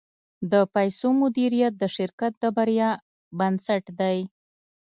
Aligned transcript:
د 0.51 0.53
پیسو 0.75 1.07
مدیریت 1.21 1.73
د 1.77 1.83
شرکت 1.95 2.33
د 2.43 2.43
بریا 2.57 2.89
بنسټ 3.39 3.83
دی. 3.99 4.17